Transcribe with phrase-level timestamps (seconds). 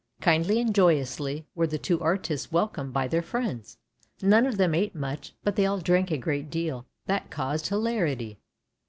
[0.19, 3.77] Kindly and joyously were the two artists welcomed by their friends.
[4.19, 8.39] None of them ate much, but they all drank a great deal; that caused hilarity.